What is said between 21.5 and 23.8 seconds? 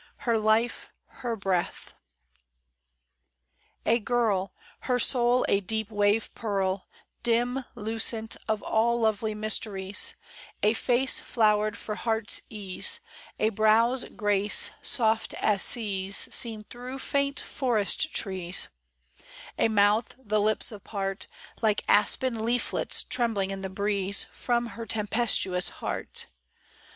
Like aspen leaflets trembling in the